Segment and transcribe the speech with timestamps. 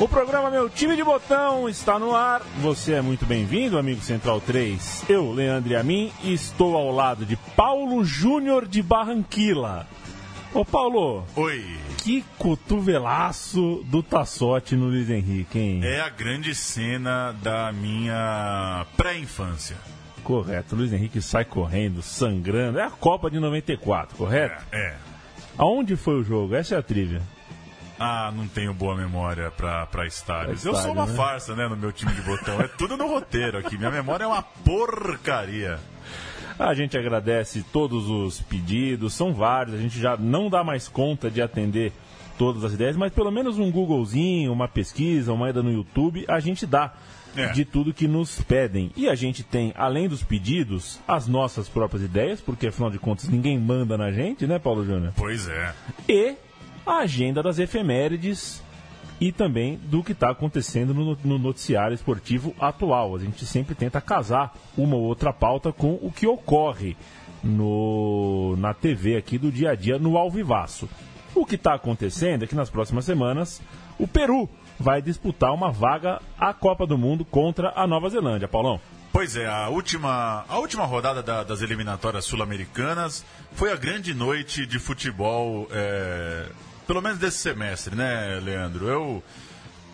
[0.00, 2.40] O programa Meu Time de Botão está no ar.
[2.62, 5.04] Você é muito bem-vindo, amigo Central 3.
[5.10, 9.86] Eu, Leandro Amin, estou ao lado de Paulo Júnior de Barranquilla.
[10.54, 11.26] Ô Paulo.
[11.36, 11.76] Oi.
[11.98, 15.80] Que cotovelaço do Tassotti no Luiz Henrique, hein?
[15.84, 19.76] É a grande cena da minha pré-infância.
[20.24, 20.76] Correto.
[20.76, 22.78] Luiz Henrique sai correndo, sangrando.
[22.78, 24.64] É a Copa de 94, correto?
[24.72, 24.78] É.
[24.78, 24.96] é.
[25.58, 26.54] Aonde foi o jogo?
[26.54, 27.20] Essa é a trilha.
[28.02, 30.64] Ah, não tenho boa memória pra, pra estádios.
[30.64, 31.14] Eu sou uma né?
[31.14, 32.58] farsa, né, no meu time de botão.
[32.58, 33.76] É tudo no roteiro aqui.
[33.76, 35.78] Minha memória é uma porcaria.
[36.58, 39.74] A gente agradece todos os pedidos, são vários.
[39.74, 41.92] A gente já não dá mais conta de atender
[42.38, 46.40] todas as ideias, mas pelo menos um Googlezinho, uma pesquisa, uma ida no YouTube, a
[46.40, 46.94] gente dá.
[47.36, 47.52] É.
[47.52, 48.90] de tudo que nos pedem.
[48.96, 53.28] E a gente tem, além dos pedidos, as nossas próprias ideias, porque afinal de contas
[53.28, 55.12] ninguém manda na gente, né, Paulo Júnior?
[55.16, 55.72] Pois é.
[56.08, 56.34] E
[56.86, 58.62] a agenda das efemérides
[59.20, 63.14] e também do que está acontecendo no, no, noticiário esportivo atual.
[63.14, 66.96] A gente sempre tenta casar uma ou outra pauta com o que ocorre
[67.44, 70.88] no, na TV aqui do dia a dia no Alvivaço.
[71.34, 73.60] O que está acontecendo é que nas próximas semanas
[73.98, 78.48] o Peru vai disputar uma vaga à Copa do Mundo contra a Nova Zelândia.
[78.48, 78.80] Paulão.
[79.12, 84.64] Pois é, a última, a última rodada da, das eliminatórias sul-americanas foi a grande noite
[84.64, 86.46] de futebol é,
[86.90, 88.88] pelo menos desse semestre, né, Leandro?
[88.88, 89.24] Eu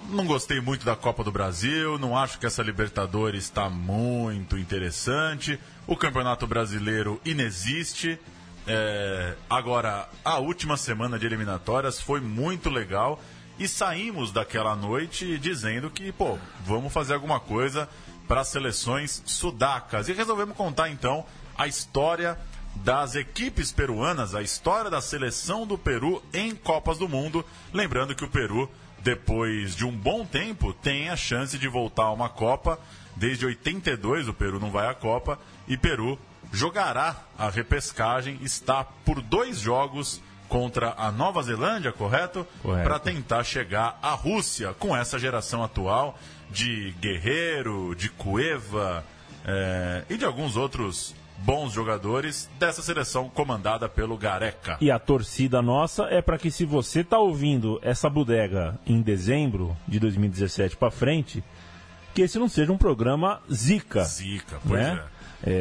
[0.08, 5.60] não gostei muito da Copa do Brasil, não acho que essa Libertadores está muito interessante.
[5.86, 8.18] O Campeonato Brasileiro inexiste.
[8.66, 13.20] É, agora, a última semana de eliminatórias foi muito legal
[13.58, 17.86] e saímos daquela noite dizendo que, pô, vamos fazer alguma coisa
[18.26, 20.08] para as seleções sudacas.
[20.08, 21.26] E resolvemos contar então
[21.58, 22.38] a história
[22.84, 27.44] das equipes peruanas, a história da seleção do Peru em Copas do Mundo.
[27.72, 28.70] Lembrando que o Peru,
[29.00, 32.78] depois de um bom tempo, tem a chance de voltar a uma Copa.
[33.16, 36.18] Desde 82 o Peru não vai à Copa e Peru
[36.52, 42.46] jogará a repescagem, está por dois jogos contra a Nova Zelândia, correto?
[42.62, 42.84] correto.
[42.84, 46.18] Para tentar chegar à Rússia com essa geração atual
[46.50, 49.04] de Guerreiro, de Cueva
[49.46, 54.76] é, e de alguns outros bons jogadores dessa seleção comandada pelo Gareca.
[54.80, 59.76] E a torcida nossa é para que se você está ouvindo essa bodega em dezembro
[59.86, 61.44] de 2017 para frente,
[62.14, 64.02] que esse não seja um programa zica.
[64.04, 65.02] Zica, pois né?
[65.12, 65.16] é.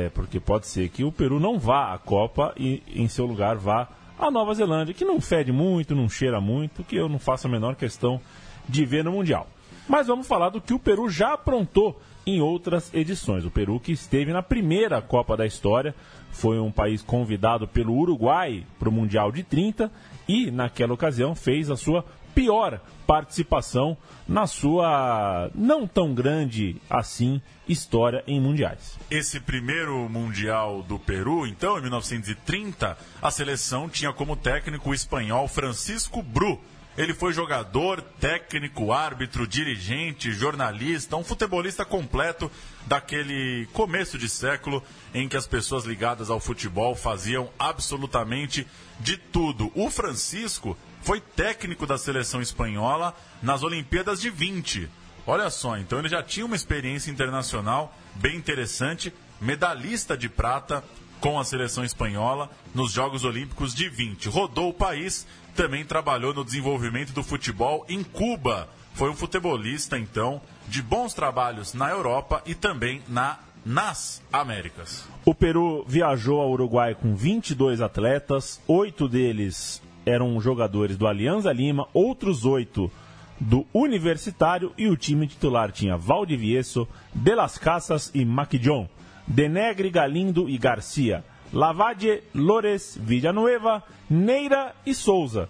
[0.05, 3.57] É, porque pode ser que o Peru não vá à Copa e em seu lugar
[3.57, 7.47] vá a Nova Zelândia, que não fede muito, não cheira muito, que eu não faço
[7.47, 8.19] a menor questão
[8.67, 9.47] de ver no Mundial.
[9.87, 13.45] Mas vamos falar do que o Peru já aprontou em outras edições.
[13.45, 15.93] O Peru, que esteve na primeira Copa da história,
[16.31, 19.91] foi um país convidado pelo Uruguai para o Mundial de 30
[20.27, 22.03] e, naquela ocasião, fez a sua
[22.33, 23.95] pior participação
[24.27, 28.99] na sua não tão grande assim história em mundiais.
[29.09, 35.47] Esse primeiro mundial do Peru, então, em 1930, a seleção tinha como técnico o espanhol
[35.47, 36.59] Francisco Bru
[36.97, 42.49] ele foi jogador, técnico, árbitro, dirigente, jornalista, um futebolista completo
[42.85, 44.81] daquele começo de século
[45.13, 48.65] em que as pessoas ligadas ao futebol faziam absolutamente
[48.99, 49.71] de tudo.
[49.75, 54.89] O Francisco foi técnico da seleção espanhola nas Olimpíadas de 20.
[55.27, 60.83] Olha só, então ele já tinha uma experiência internacional bem interessante, medalhista de prata
[61.19, 64.29] com a seleção espanhola nos Jogos Olímpicos de 20.
[64.29, 68.69] Rodou o país também trabalhou no desenvolvimento do futebol em Cuba.
[68.93, 75.07] Foi um futebolista, então, de bons trabalhos na Europa e também na nas Américas.
[75.25, 81.87] O Peru viajou ao Uruguai com 22 atletas, oito deles eram jogadores do Alianza Lima,
[81.91, 82.91] outros oito
[83.39, 88.87] do Universitário e o time titular tinha Valdivieso, De Las Casas e Maquijon,
[89.27, 91.23] Denegre, Galindo e Garcia.
[91.53, 95.49] Lavadie, Lores, Villanueva, Neira e Souza.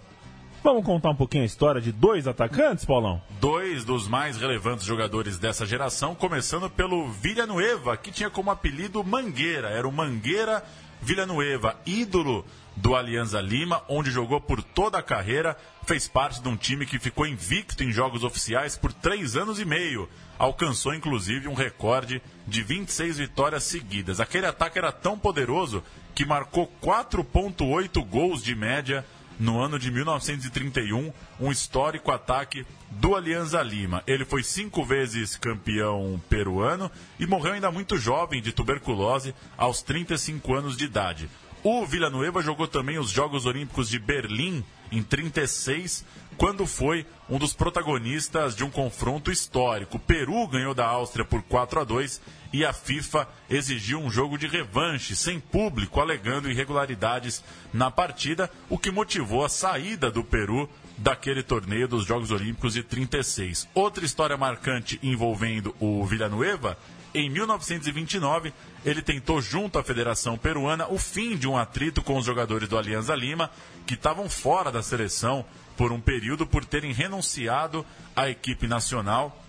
[0.63, 3.21] Vamos contar um pouquinho a história de dois atacantes, Paulão?
[3.39, 9.69] Dois dos mais relevantes jogadores dessa geração, começando pelo Villanueva, que tinha como apelido Mangueira.
[9.69, 10.63] Era o Mangueira
[11.01, 12.43] Villanueva, ídolo
[12.75, 15.55] do Alianza Lima, onde jogou por toda a carreira,
[15.85, 19.65] fez parte de um time que ficou invicto em jogos oficiais por três anos e
[19.65, 20.09] meio.
[20.37, 24.19] Alcançou inclusive um recorde de 26 vitórias seguidas.
[24.19, 25.83] Aquele ataque era tão poderoso
[26.13, 29.05] que marcou 4,8 gols de média
[29.39, 34.03] no ano de 1931, um histórico ataque do Alianza Lima.
[34.07, 36.89] Ele foi cinco vezes campeão peruano
[37.19, 41.29] e morreu ainda muito jovem de tuberculose aos 35 anos de idade.
[41.63, 46.05] O Villanueva jogou também os Jogos Olímpicos de Berlim em 36,
[46.37, 49.97] quando foi um dos protagonistas de um confronto histórico.
[49.97, 52.21] O Peru ganhou da Áustria por 4 a 2
[52.53, 57.43] e a FIFA exigiu um jogo de revanche sem público, alegando irregularidades
[57.73, 62.83] na partida, o que motivou a saída do Peru daquele torneio dos Jogos Olímpicos de
[62.83, 63.67] 36.
[63.73, 66.77] Outra história marcante envolvendo o Villanueva
[67.15, 68.53] em 1929,
[68.83, 72.77] ele tentou, junto à Federação Peruana, o fim de um atrito com os jogadores do
[72.77, 73.49] Alianza Lima,
[73.87, 75.45] que estavam fora da seleção
[75.77, 77.85] por um período por terem renunciado
[78.15, 79.41] à equipe nacional,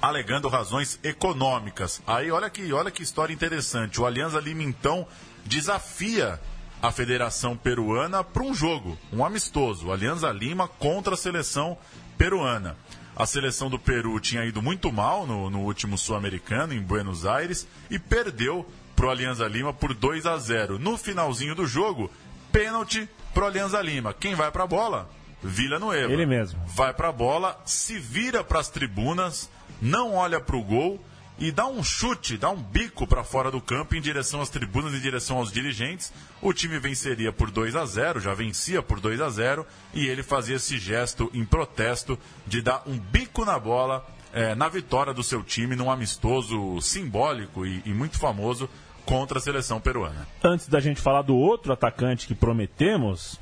[0.00, 2.02] alegando razões econômicas.
[2.06, 4.00] Aí olha que, olha que história interessante.
[4.00, 5.06] O Alianza Lima então
[5.44, 6.40] desafia
[6.82, 9.92] a Federação Peruana para um jogo, um amistoso.
[9.92, 11.78] Alianza Lima contra a seleção
[12.18, 12.76] peruana.
[13.14, 17.68] A seleção do Peru tinha ido muito mal no, no último Sul-Americano, em Buenos Aires,
[17.90, 18.66] e perdeu
[18.96, 20.78] para o Alianza Lima por 2 a 0.
[20.78, 22.10] No finalzinho do jogo,
[22.50, 24.14] pênalti para o Alianza Lima.
[24.14, 25.10] Quem vai para a bola?
[25.42, 26.12] Vila Nueva.
[26.12, 26.60] Ele mesmo.
[26.66, 29.50] Vai para a bola, se vira para as tribunas,
[29.80, 31.00] não olha para o gol
[31.38, 34.94] e dá um chute, dá um bico para fora do campo em direção às tribunas,
[34.94, 36.12] em direção aos dirigentes.
[36.40, 40.22] O time venceria por 2 a 0, já vencia por 2 a 0 e ele
[40.22, 45.22] fazia esse gesto em protesto de dar um bico na bola é, na vitória do
[45.22, 48.68] seu time num amistoso simbólico e, e muito famoso
[49.04, 50.26] contra a seleção peruana.
[50.42, 53.38] Antes da gente falar do outro atacante que prometemos,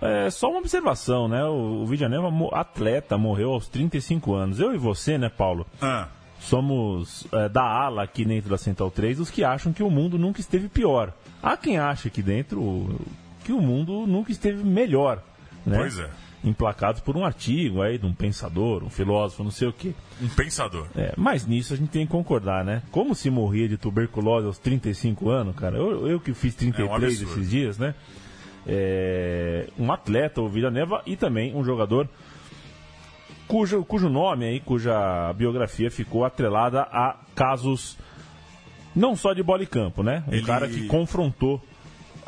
[0.00, 1.44] é só uma observação, né?
[1.44, 4.60] O, o Villanueva, atleta, morreu aos 35 anos.
[4.60, 5.66] Eu e você, né, Paulo?
[5.80, 6.08] Ah
[6.46, 10.18] somos é, da ala aqui dentro da Central 3 os que acham que o mundo
[10.18, 11.12] nunca esteve pior.
[11.42, 13.00] Há quem acha aqui dentro
[13.44, 15.22] que o mundo nunca esteve melhor.
[15.64, 15.78] Né?
[15.78, 16.08] Pois é.
[16.44, 19.92] Emplacados por um artigo aí de um pensador, um filósofo, não sei o quê.
[20.22, 20.86] Um pensador.
[20.94, 22.82] É, mas nisso a gente tem que concordar, né?
[22.92, 25.76] Como se morria de tuberculose aos 35 anos, cara?
[25.76, 27.94] Eu, eu que fiz 33 é um esses dias, né?
[28.66, 32.08] É, um atleta, o Vila Neva, e também um jogador
[33.46, 37.96] cujo, cujo nome aí, cuja biografia ficou atrelada a casos
[38.94, 40.24] não só de bola e campo, né?
[40.26, 40.46] Um Ele...
[40.46, 41.62] cara que confrontou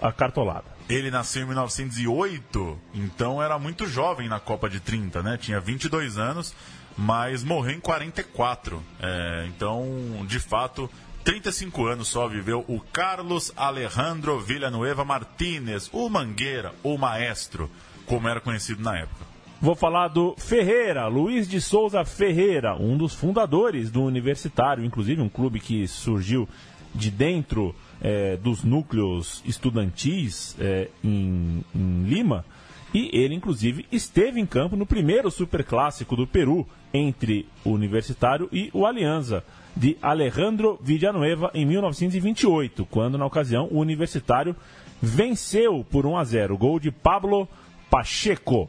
[0.00, 0.66] a cartolada.
[0.88, 5.36] Ele nasceu em 1908, então era muito jovem na Copa de 30, né?
[5.36, 6.54] Tinha 22 anos,
[6.96, 8.82] mas morreu em 44.
[9.00, 10.90] É, então, de fato,
[11.28, 17.70] 35 anos só viveu o Carlos Alejandro Villanueva Martínez, o Mangueira, o maestro,
[18.06, 19.26] como era conhecido na época.
[19.60, 25.28] Vou falar do Ferreira, Luiz de Souza Ferreira, um dos fundadores do Universitário, inclusive um
[25.28, 26.48] clube que surgiu
[26.94, 32.42] de dentro é, dos núcleos estudantis é, em, em Lima.
[32.94, 38.70] E ele, inclusive, esteve em campo no primeiro superclássico do Peru entre o Universitário e
[38.72, 39.44] o Alianza,
[39.76, 44.56] de Alejandro Villanueva, em 1928, quando, na ocasião, o Universitário
[45.00, 46.56] venceu por 1 a 0.
[46.56, 47.46] Gol de Pablo
[47.90, 48.68] Pacheco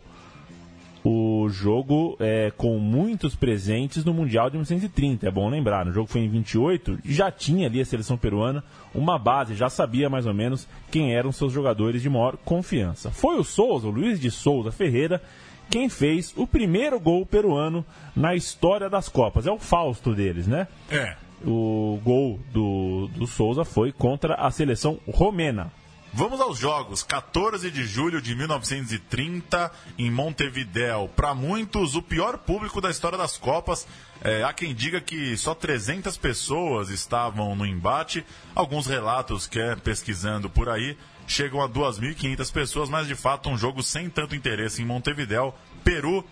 [1.04, 5.28] o jogo é, com muitos presentes no Mundial de 1930.
[5.28, 8.64] É bom lembrar, o jogo foi em 28, já tinha ali a seleção peruana
[8.94, 13.12] uma base, já sabia mais ou menos quem eram seus jogadores de maior confiança.
[13.12, 15.22] Foi o Souza, o Luiz de Souza Ferreira,
[15.70, 19.46] quem fez o primeiro gol peruano na história das Copas.
[19.46, 20.68] É o Fausto deles, né?
[20.90, 21.16] É.
[21.46, 25.72] O gol do, do Souza foi contra a seleção romena.
[26.12, 27.04] Vamos aos jogos.
[27.04, 31.10] 14 de julho de 1930, em Montevidéu.
[31.16, 33.88] Para muitos, o pior público da história das Copas.
[34.22, 38.26] É, há quem diga que só 300 pessoas estavam no embate.
[38.56, 40.98] Alguns relatos que é pesquisando por aí
[41.28, 46.26] chegam a 2.500 pessoas, mas de fato um jogo sem tanto interesse em Montevidéu, Peru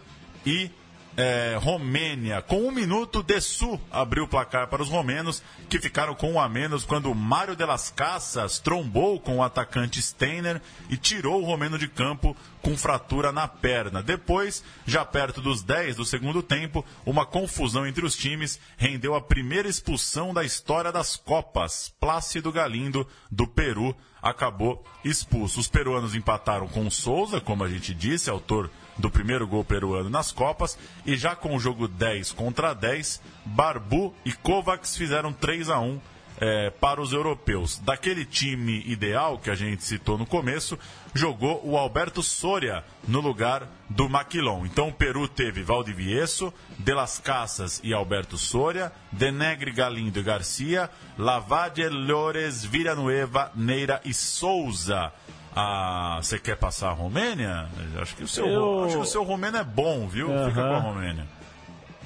[0.43, 0.71] e
[1.17, 2.43] é, Romênia.
[2.43, 6.47] Com um minuto, Dessu abriu o placar para os romenos, que ficaram com um a
[6.47, 11.79] menos quando Mário de las Casas trombou com o atacante Steiner e tirou o romeno
[11.79, 14.03] de campo com fratura na perna.
[14.03, 19.21] Depois, já perto dos 10 do segundo tempo, uma confusão entre os times rendeu a
[19.21, 21.91] primeira expulsão da história das Copas.
[21.99, 25.59] Plácido Galindo, do Peru, acabou expulso.
[25.59, 30.31] Os peruanos empataram com Souza, como a gente disse, autor do primeiro gol peruano nas
[30.31, 30.77] Copas.
[31.05, 35.99] E já com o jogo 10 contra 10, Barbu e Kovacs fizeram 3 a 1
[36.39, 37.79] é, para os europeus.
[37.79, 40.77] Daquele time ideal que a gente citou no começo,
[41.13, 44.65] jogou o Alberto Soria no lugar do Maquilon.
[44.65, 50.89] Então o Peru teve Valdivieso, De Las Casas e Alberto Soria, Denegre, Galindo e Garcia,
[51.17, 55.11] Lavalle, Lores, Villanueva, Neira e Souza.
[55.59, 57.67] Ah, você quer passar a Romênia?
[58.01, 60.27] Acho que o seu, Eu- acho que o seu romeno é bom, viu?
[60.27, 61.25] Fica com a Romênia.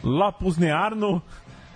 [0.03, 1.21] Lapusnearno,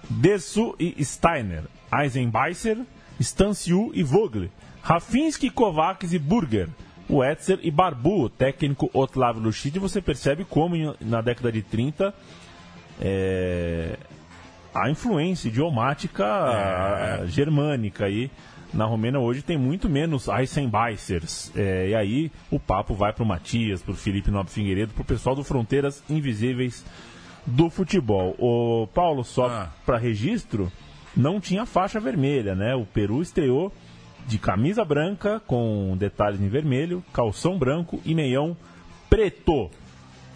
[0.09, 1.63] Dessu e Steiner,
[1.93, 2.77] Eisenbeiser,
[3.19, 4.49] Stanciu e Vogel,
[4.81, 6.69] Rafinski, Kovacs e Burger,
[7.09, 12.13] Wetzer e Barbu, técnico Otlavio Luchid, você percebe como na década de 30
[13.01, 13.97] é,
[14.73, 16.25] a influência idiomática
[17.23, 17.27] É.
[17.27, 18.31] germânica aí
[18.75, 21.51] na Romênia hoje tem muito menos Eisenbeissers.
[21.55, 25.43] É, e aí o papo vai pro Matias, pro Felipe Nobre Figueiredo, pro pessoal do
[25.43, 26.85] Fronteiras Invisíveis
[27.45, 28.35] do futebol.
[28.37, 29.69] O Paulo, só Ah.
[29.85, 30.71] para registro,
[31.15, 32.75] não tinha faixa vermelha, né?
[32.75, 33.71] O Peru estreou
[34.27, 38.57] de camisa branca com detalhes em vermelho, calção branco e meião
[39.09, 39.69] preto.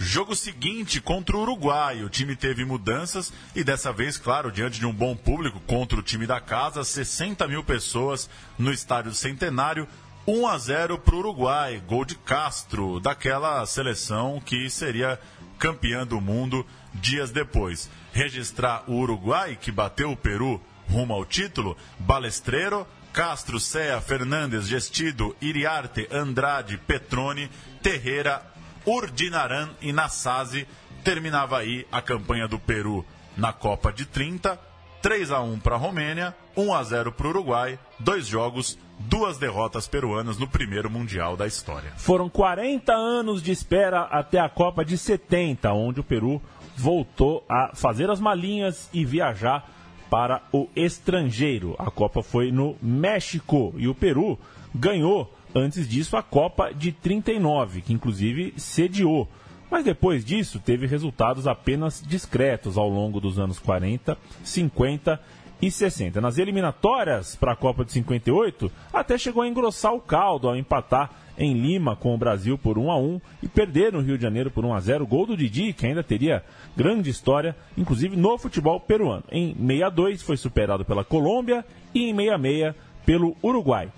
[0.02, 2.04] Jogo seguinte contra o Uruguai.
[2.04, 6.02] O time teve mudanças e dessa vez, claro, diante de um bom público contra o
[6.02, 9.86] time da casa, 60 mil pessoas no estádio Centenário.
[10.26, 15.20] 1 a 0 para o Uruguai, gol de Castro, daquela seleção que seria
[15.58, 17.90] campeã do mundo dias depois.
[18.14, 25.36] Registrar o Uruguai, que bateu o Peru rumo ao título, Balestreiro, Castro, Cea, Fernandes, Gestido,
[25.42, 27.50] Iriarte, Andrade, Petrone,
[27.82, 28.44] Terreira,
[28.90, 30.68] Urdinaran e Nassasi.
[31.04, 33.06] Terminava aí a campanha do Peru
[33.38, 34.60] na Copa de 30.
[35.02, 39.38] 3 a 1 para a Romênia, 1 a 0 para o Uruguai, dois jogos, duas
[39.38, 41.94] derrotas peruanas no primeiro Mundial da história.
[41.96, 46.42] Foram 40 anos de espera até a Copa de 70, onde o Peru
[46.76, 49.70] voltou a fazer as malinhas e viajar
[50.10, 51.76] para o estrangeiro.
[51.80, 54.38] A Copa foi no México e o Peru
[54.76, 59.28] ganhou antes disso a Copa de 39, que inclusive sediou.
[59.70, 65.20] Mas depois disso teve resultados apenas discretos ao longo dos anos 40, 50
[65.62, 66.20] e 60.
[66.22, 71.12] Nas eliminatórias para a Copa de 58, até chegou a engrossar o caldo ao empatar
[71.38, 74.52] em Lima com o Brasil por 1 a 1 e perder no Rio de Janeiro
[74.52, 75.08] por 1 a 0.
[75.08, 76.44] Gol do Didi, que ainda teria
[76.76, 79.24] grande história, inclusive no futebol peruano.
[79.32, 82.76] Em 62 foi superado pela Colômbia e em 66
[83.06, 83.90] pelo Uruguai.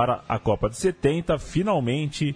[0.00, 2.34] Para a Copa de 70, finalmente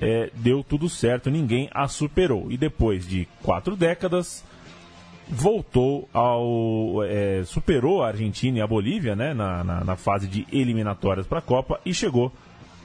[0.00, 2.50] é, deu tudo certo, ninguém a superou.
[2.50, 4.42] E depois de quatro décadas,
[5.28, 7.04] voltou ao.
[7.04, 11.40] é, superou a Argentina e a Bolívia né, na, na, na fase de eliminatórias para
[11.40, 12.32] a Copa e chegou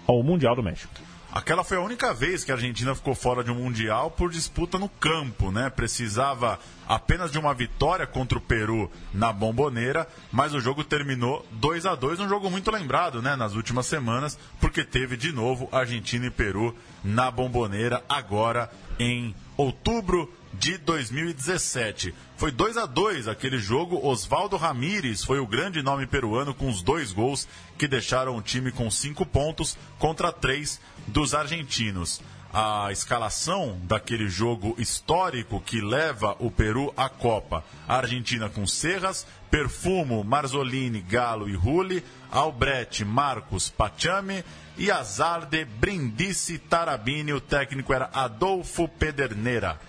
[0.05, 0.93] ao Mundial do México.
[1.31, 4.79] Aquela foi a única vez que a Argentina ficou fora de um Mundial por disputa
[4.79, 5.69] no campo, né?
[5.69, 6.57] Precisava
[6.87, 11.95] apenas de uma vitória contra o Peru na Bomboneira, mas o jogo terminou 2 a
[11.95, 13.35] 2 um jogo muito lembrado, né?
[13.35, 20.31] Nas últimas semanas, porque teve de novo Argentina e Peru na Bomboneira, agora em outubro
[20.53, 22.13] de 2017.
[22.37, 24.05] Foi 2 a 2 aquele jogo.
[24.05, 28.71] Oswaldo Ramírez foi o grande nome peruano com os dois gols que deixaram o time
[28.71, 32.21] com cinco pontos contra três dos argentinos.
[32.53, 37.63] A escalação daquele jogo histórico que leva o Peru à Copa.
[37.87, 44.43] A Argentina com Serras, Perfumo, Marzolini, Galo e Rulli, Albrecht, Marcos, Pachame
[44.77, 47.33] e Azarde, Brindisi, Tarabini.
[47.33, 49.79] O técnico era Adolfo Pedernera.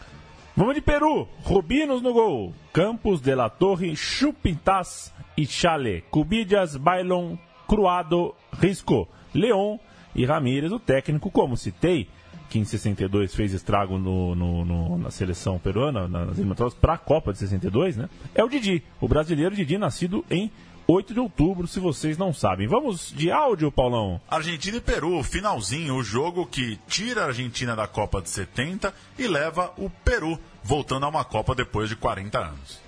[0.58, 1.28] Vamos de Peru.
[1.44, 2.52] Rubinos no gol.
[2.72, 6.02] Campos de la Torre, Chupintas e Chale.
[6.10, 7.36] Cubillas, Bailon,
[7.68, 9.78] Cruado, Risco, Leon
[10.16, 12.08] e Ramírez, o técnico, como citei,
[12.50, 16.98] que em 62 fez estrago no, no- no- na seleção peruana, nas eliminatórias para a
[16.98, 18.08] Copa de 62, né?
[18.34, 20.50] É o Didi, o brasileiro Didi, nascido em
[20.90, 22.66] 8 de outubro, se vocês não sabem.
[22.66, 24.18] Vamos de áudio, Paulão.
[24.26, 29.28] Argentina e Peru, finalzinho, o jogo que tira a Argentina da Copa de 70 e
[29.28, 32.87] leva o Peru voltando a uma Copa depois de 40 anos.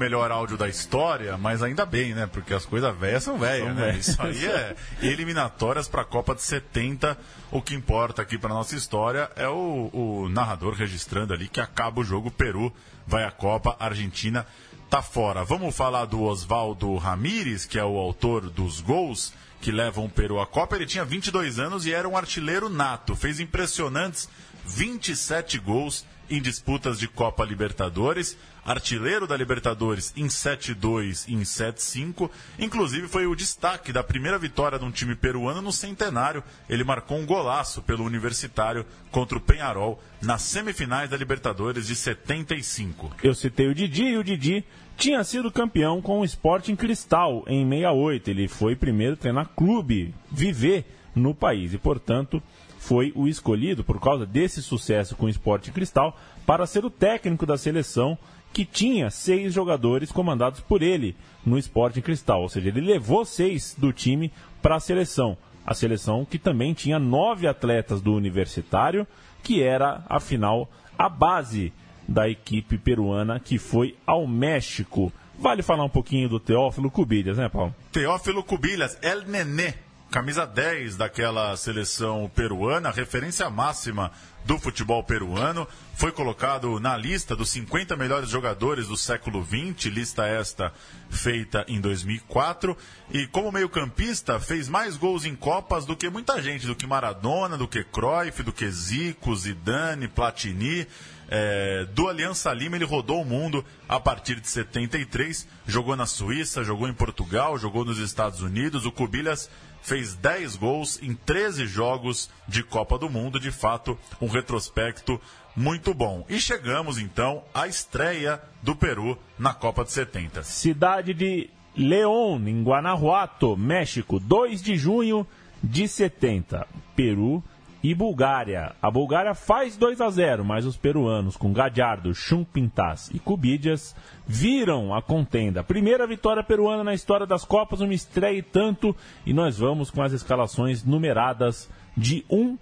[0.00, 2.26] Melhor áudio da história, mas ainda bem, né?
[2.26, 3.96] Porque as coisas velhas são velhas, né?
[3.98, 7.16] Isso aí é eliminatórias para a Copa de 70.
[7.52, 12.00] O que importa aqui para nossa história é o, o narrador registrando ali que acaba
[12.00, 12.72] o jogo, Peru
[13.06, 14.46] vai à Copa, Argentina
[14.88, 15.44] tá fora.
[15.44, 20.40] Vamos falar do Oswaldo Ramírez, que é o autor dos gols que levam o Peru
[20.40, 20.76] à Copa.
[20.76, 23.14] Ele tinha 22 anos e era um artilheiro nato.
[23.14, 24.28] Fez impressionantes
[24.64, 32.30] 27 gols em disputas de Copa Libertadores, artilheiro da Libertadores em 7-2 e em 7-5.
[32.58, 36.42] Inclusive foi o destaque da primeira vitória de um time peruano no centenário.
[36.68, 43.10] Ele marcou um golaço pelo Universitário contra o Penharol nas semifinais da Libertadores de 75.
[43.22, 44.64] Eu citei o Didi e o Didi
[44.96, 48.30] tinha sido campeão com o Sporting Cristal em 68.
[48.30, 50.84] Ele foi primeiro treinar clube, viver
[51.14, 52.42] no país e, portanto,
[52.80, 57.44] foi o escolhido por causa desse sucesso com o Sporting Cristal para ser o técnico
[57.44, 58.16] da seleção
[58.54, 63.76] que tinha seis jogadores comandados por ele no Sporting Cristal, ou seja, ele levou seis
[63.78, 64.32] do time
[64.62, 65.36] para a seleção.
[65.64, 69.06] A seleção que também tinha nove atletas do universitário,
[69.42, 70.68] que era, afinal,
[70.98, 71.72] a base
[72.08, 75.12] da equipe peruana que foi ao México.
[75.38, 77.74] Vale falar um pouquinho do Teófilo Cubilhas, né, Paulo?
[77.92, 79.74] Teófilo Cubilhas, El Nenê,
[80.10, 84.10] camisa 10 daquela seleção peruana, referência máxima
[84.44, 90.26] do futebol peruano, foi colocado na lista dos 50 melhores jogadores do século XX, lista
[90.26, 90.72] esta
[91.08, 92.76] feita em 2004,
[93.12, 97.56] e como meio-campista fez mais gols em Copas do que muita gente, do que Maradona,
[97.56, 100.86] do que Cruyff, do que Zico, Zidane, Platini.
[101.32, 106.64] É, do Aliança Lima ele rodou o mundo a partir de 73, jogou na Suíça,
[106.64, 108.84] jogou em Portugal, jogou nos Estados Unidos.
[108.84, 109.48] O Cubilhas
[109.82, 115.20] fez 10 gols em 13 jogos de Copa do Mundo, de fato, um retrospecto
[115.56, 116.24] muito bom.
[116.28, 120.42] E chegamos então à estreia do Peru na Copa de 70.
[120.42, 125.26] Cidade de León, em Guanajuato, México, 2 de junho
[125.62, 126.66] de 70.
[126.94, 127.42] Peru
[127.82, 128.74] e Bulgária.
[128.80, 134.94] A Bulgária faz 2 a 0, mas os peruanos, com Gadiardo, Chumpintas e Cubidias, viram
[134.94, 135.64] a contenda.
[135.64, 140.02] Primeira vitória peruana na história das Copas, uma estreia e tanto, e nós vamos com
[140.02, 142.58] as escalações numeradas de 1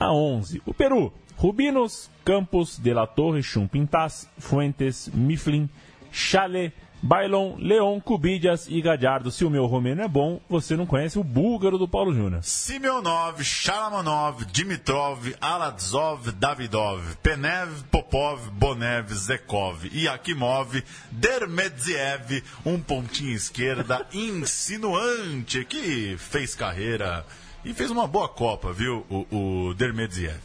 [0.00, 0.62] a 11.
[0.64, 5.68] O Peru, Rubinos, Campos, De La Torre, Chumpintas, Fuentes, Mifflin,
[6.10, 6.72] Chalet,
[7.04, 9.32] Bailon, Leon, Cubidias e Gadiardo.
[9.32, 12.44] Se o meu romeno é bom, você não conhece o búlgaro do Paulo Júnior.
[12.44, 25.64] Simeonov, Shalamanov, Dimitrov, Aladzov, Davidov, Penev, Popov, Bonev, Zekov, Yakimov, Dermedziev, um pontinho esquerda insinuante
[25.64, 27.26] que fez carreira
[27.64, 30.38] e fez uma boa Copa, viu, o, o Dermedziev.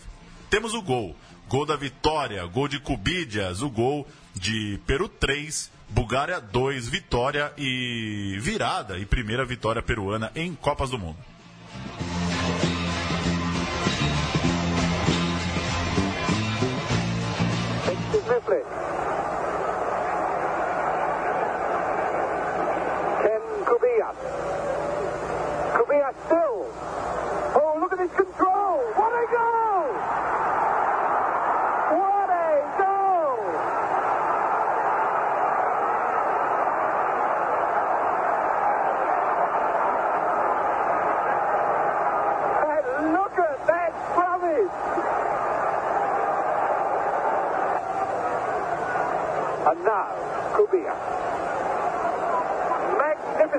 [0.50, 1.16] Temos o gol,
[1.48, 8.38] gol da vitória, gol de Cubidias, o gol de Peru 3, Bulgária 2, vitória e
[8.40, 11.18] virada e primeira vitória peruana em Copas do Mundo.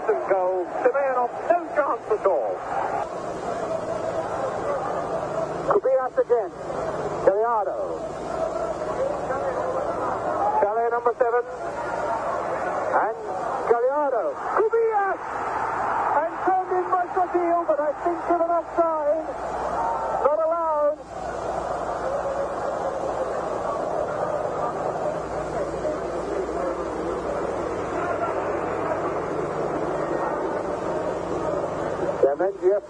[0.09, 0.65] Magnificent goal.
[0.83, 2.55] Simeonov, no chance at all.
[5.69, 6.51] Kubias again.
[7.27, 7.79] Gallardo.
[10.61, 11.45] Chalet number seven.
[13.05, 13.17] And
[13.69, 14.25] Gallardo.
[14.57, 15.21] Kubias!
[16.17, 19.29] And turned in by Sotil, but I think given offside.
[19.29, 19.98] Not allowed.
[32.39, 32.83] Demengiev.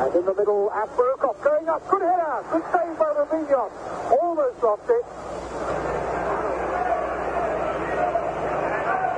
[0.00, 1.88] And in the middle, Asparukov going up.
[1.88, 2.44] Good header.
[2.52, 3.70] Good save by Rubinov.
[4.12, 5.04] Almost lost it.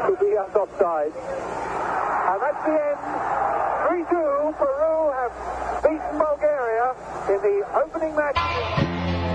[0.06, 1.12] Kubias offside.
[2.30, 3.00] And that's the end.
[3.90, 4.54] 3-2.
[4.56, 5.34] Peru have
[5.82, 6.94] beaten Bulgaria
[7.28, 8.38] in the opening match.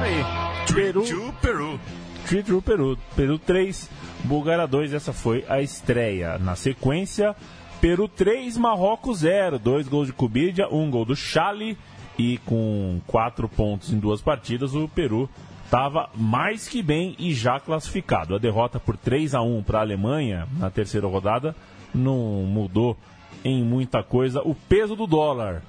[0.01, 0.23] aí.
[0.67, 1.79] 3-2 Peru.
[2.25, 2.97] 3 Peru.
[3.15, 3.89] Peru 3,
[4.23, 4.93] Bulgária 2.
[4.93, 6.37] Essa foi a estreia.
[6.39, 7.35] Na sequência,
[7.81, 9.59] Peru 3, Marrocos 0.
[9.59, 11.77] Dois gols de Kubidia, um gol do Chali.
[12.17, 15.29] E com quatro pontos em duas partidas, o Peru
[15.65, 18.35] estava mais que bem e já classificado.
[18.35, 21.55] A derrota por 3 a 1 para a Alemanha na terceira rodada
[21.93, 22.95] não mudou
[23.43, 25.61] em muita coisa o peso do dólar.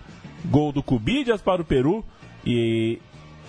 [0.45, 2.05] Gol do Cubidias para o Peru
[2.45, 3.01] e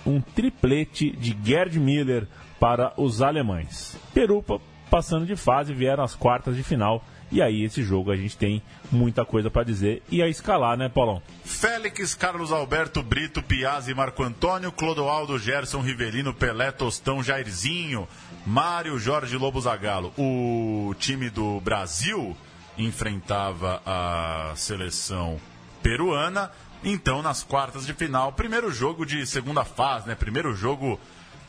[0.04, 2.26] um triplete de Gerd Miller
[2.58, 3.96] para os alemães.
[4.12, 4.44] Peru
[4.90, 7.04] passando de fase, vieram as quartas de final.
[7.30, 10.88] E aí, esse jogo a gente tem muita coisa para dizer e a escalar, né,
[10.88, 11.22] Paulão?
[11.44, 18.08] Félix, Carlos Alberto, Brito, Piazzi, Marco Antônio, Clodoaldo, Gerson, Rivelino, Pelé, Tostão, Jairzinho,
[18.46, 20.12] Mário, Jorge Lobo Zagalo.
[20.16, 22.36] O time do Brasil
[22.78, 25.38] enfrentava a seleção
[25.82, 26.50] peruana.
[26.82, 30.14] Então, nas quartas de final, primeiro jogo de segunda fase, né?
[30.14, 30.98] Primeiro jogo,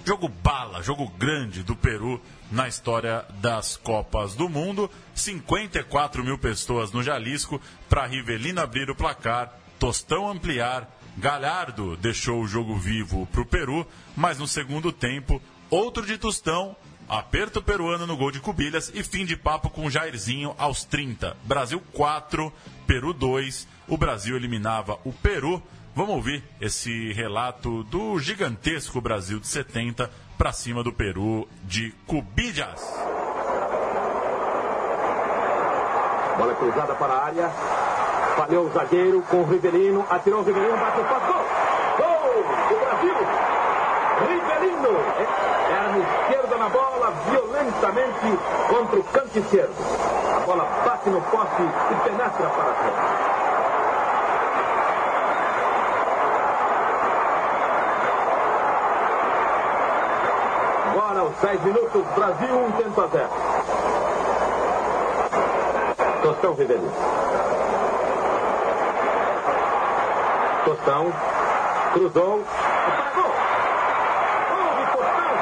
[0.05, 4.89] jogo bala, jogo grande do Peru na história das Copas do Mundo.
[5.13, 12.47] 54 mil pessoas no Jalisco para Rivelino abrir o placar, Tostão ampliar, Galhardo deixou o
[12.47, 16.75] jogo vivo para o Peru, mas no segundo tempo, outro de Tostão,
[17.07, 21.35] aperto peruano no gol de Cubilhas e fim de papo com Jairzinho aos 30.
[21.43, 22.51] Brasil 4,
[22.85, 23.67] Peru 2.
[23.87, 25.61] O Brasil eliminava o Peru.
[25.99, 32.81] Vamos ouvir esse relato do gigantesco Brasil de 70 para cima do Peru de Cubillas.
[36.37, 37.49] Bola cruzada para a área.
[38.37, 40.05] Falhou o zagueiro com o Rivelino.
[40.09, 41.45] Atirou o Rivelino, bateu para gol.
[41.97, 43.15] Gol do Brasil.
[44.29, 44.99] Rivelino.
[45.67, 49.75] Perna esquerda na bola, violentamente contra o canto esquerdo.
[50.33, 53.29] A bola bate no poste e penetra para frente.
[61.09, 63.29] Agora, aos 10 minutos, Brasil 1 um tento a 0.
[66.23, 66.91] Tostão Rivelino.
[70.65, 71.13] Tostão.
[71.93, 72.43] Cruzou.
[72.87, 73.31] Apagou.
[74.49, 75.33] Gol de Tostão.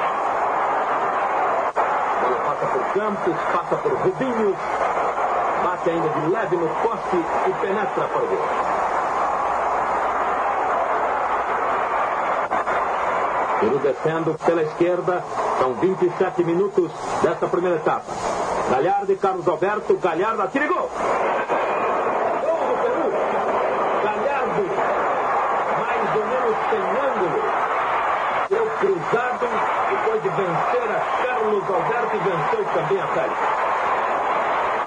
[2.21, 4.55] Bola passa por Campos, passa por Rubinho.
[5.63, 8.47] Bate ainda de leve no poste e penetra para o gol.
[13.59, 15.23] Peru descendo pela esquerda.
[15.59, 16.91] São 27 minutos
[17.21, 18.05] desta primeira etapa.
[18.69, 19.97] Galhardo e Carlos Alberto.
[19.97, 20.89] Galhardo atira e gol.
[28.79, 29.47] Cruzado.
[29.89, 33.39] Depois de vencer a Carlos Alberto venceu também a Félix.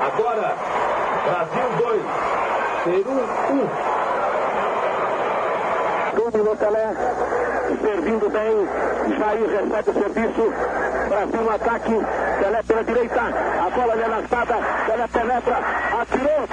[0.00, 0.54] Agora,
[1.24, 2.02] Brasil 2,
[2.84, 3.10] Peru
[3.50, 3.90] 1.
[6.16, 6.94] Tudo no Pelé,
[7.80, 8.68] servindo bem.
[9.18, 10.52] Jair recebe o serviço.
[11.08, 12.00] Brasil no ataque.
[12.40, 13.20] Pelé pela direita.
[13.20, 14.54] A bola ali lançada.
[14.86, 15.58] Pelé penetra.
[16.00, 16.48] Atirou.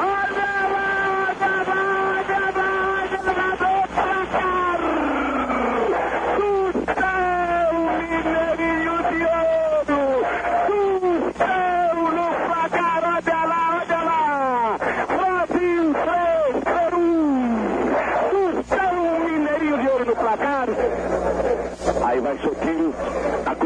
[0.00, 0.88] Olha lá!
[1.30, 1.80] Olha lá!
[2.18, 2.68] Olha lá!
[3.08, 4.78] Do placar!
[6.38, 6.50] Do
[6.94, 10.02] céu, Mineirinho de ouro!
[10.68, 10.80] Do
[11.38, 13.02] céu no placar!
[13.04, 13.62] Olha lá!
[13.80, 14.20] Olha lá!
[15.08, 17.08] Brasil 3, Peru!
[18.30, 20.68] Do céu, Mineirinho de ouro no placar!
[22.04, 22.94] Aí vai Sotilho,
[23.44, 23.57] a Cubilhas.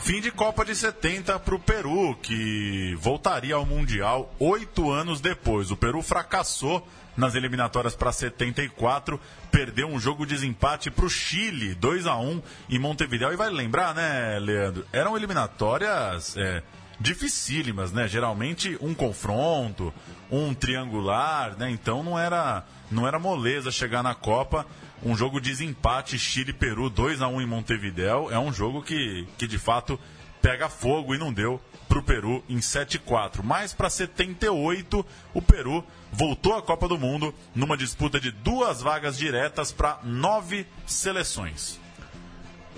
[0.00, 5.70] Fim de Copa de 70 para o Peru, que voltaria ao Mundial oito anos depois.
[5.70, 9.18] O Peru fracassou nas eliminatórias para 74,
[9.50, 13.32] perdeu um jogo de desempate para o Chile, 2 a 1 em Montevideo.
[13.32, 14.86] E vai lembrar, né, Leandro?
[14.92, 16.62] Eram eliminatórias é,
[17.00, 18.06] dificílimas, né?
[18.06, 19.92] Geralmente um confronto,
[20.30, 21.70] um triangular, né?
[21.70, 24.66] Então não era, não era moleza chegar na Copa.
[25.02, 28.30] Um jogo de desempate Chile-Peru 2 a 1 em Montevideo.
[28.30, 29.98] É um jogo que, que de fato
[30.40, 33.40] pega fogo e não deu para o Peru em 7-4.
[33.42, 35.04] Mas para 78,
[35.34, 40.66] o Peru voltou à Copa do Mundo numa disputa de duas vagas diretas para nove
[40.86, 41.78] seleções.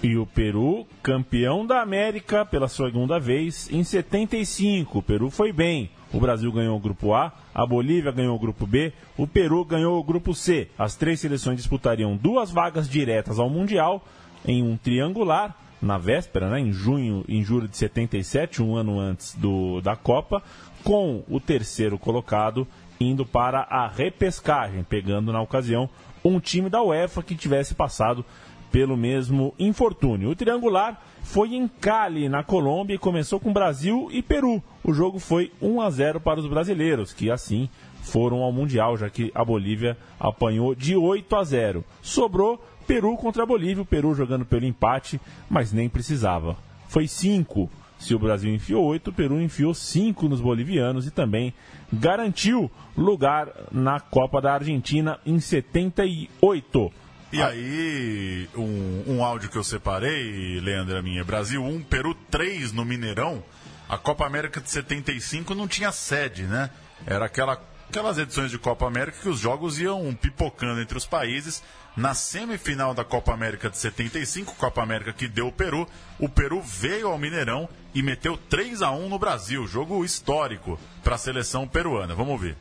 [0.02, 4.98] E o Peru, campeão da América pela segunda vez em 75.
[4.98, 5.90] O Peru foi bem.
[6.12, 9.99] O Brasil ganhou o grupo A, a Bolívia ganhou o grupo B, o Peru ganhou
[9.99, 10.68] o grupo C.
[10.79, 14.03] As três seleções disputariam duas vagas diretas ao Mundial
[14.47, 19.35] em um triangular na véspera, né, em junho, em julho de 77, um ano antes
[19.35, 20.42] do, da Copa,
[20.83, 22.66] com o terceiro colocado
[23.01, 25.88] indo para a repescagem, pegando na ocasião
[26.25, 28.25] um time da UEFA que tivesse passado
[28.70, 30.31] pelo mesmo infortúnio.
[30.31, 34.62] O triangular foi em Cali, na Colômbia, e começou com Brasil e Peru.
[34.83, 37.68] o jogo foi 1 a 0 para os brasileiros, que assim
[38.02, 41.85] foram ao Mundial, já que a Bolívia apanhou de 8 a 0.
[42.00, 46.57] Sobrou Peru contra a Bolívia, o Peru jogando pelo empate, mas nem precisava.
[46.88, 47.70] Foi 5.
[47.98, 51.52] Se o Brasil enfiou 8, o Peru enfiou 5 nos bolivianos e também
[51.92, 56.92] garantiu lugar na Copa da Argentina em 78.
[57.30, 61.22] E aí, um, um áudio que eu separei, Leandro, minha.
[61.22, 63.44] Brasil 1, Peru 3 no Mineirão.
[63.86, 66.70] A Copa América de 75 não tinha sede, né?
[67.06, 71.62] Era aquela, aquelas edições de Copa América que os jogos iam pipocando entre os países.
[71.94, 75.86] Na semifinal da Copa América de 75, Copa América que deu o Peru,
[76.18, 79.66] o Peru veio ao Mineirão e meteu 3 a 1 no Brasil.
[79.66, 82.14] Jogo histórico para a seleção peruana.
[82.14, 82.56] Vamos ver.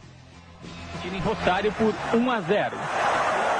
[1.01, 2.77] Time Rosário por 1 a 0.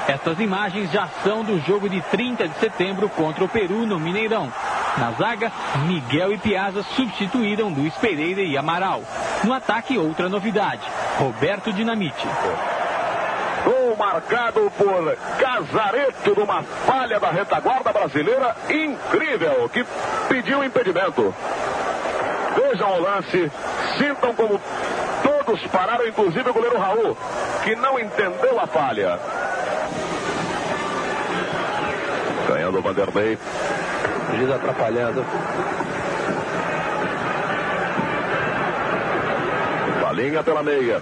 [0.08, 4.50] Estas imagens já são do jogo de 30 de setembro contra o Peru no Mineirão.
[4.96, 5.52] Na zaga,
[5.84, 9.02] Miguel e Piazza substituíram Luiz Pereira e Amaral.
[9.44, 10.80] No ataque, outra novidade:
[11.18, 12.26] Roberto Dinamite.
[13.64, 19.84] Gol marcado por Casareto numa falha da retaguarda brasileira incrível, que
[20.26, 21.34] pediu impedimento.
[22.56, 23.52] Vejam o lance,
[23.98, 24.58] sintam como
[25.22, 27.14] todos pararam, inclusive o goleiro Raul,
[27.62, 29.18] que não entendeu a falha.
[32.68, 33.38] Ganhando o Vanderlei.
[34.36, 35.24] Juiz atrapalhando.
[40.02, 41.00] Balinha pela meia.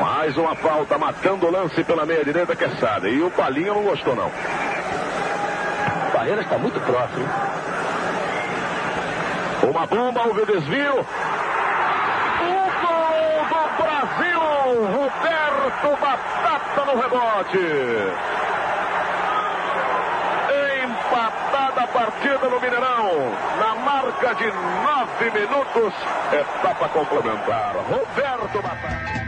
[0.00, 3.08] Mais uma falta, matando o lance pela meia direita, que é Sada.
[3.08, 4.30] E o Balinha não gostou, não.
[6.14, 7.28] Barreira está muito próximo.
[9.68, 11.00] Uma bomba, houve desvio.
[12.40, 14.40] O gol do Brasil!
[14.92, 18.30] Roberto Batata no rebote.
[20.82, 23.30] Empatada a partida no Mineirão.
[23.58, 25.94] Na marca de nove minutos,
[26.32, 27.76] etapa complementar.
[27.76, 29.20] Roberto Batata.